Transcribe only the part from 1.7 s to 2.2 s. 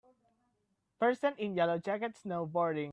jacket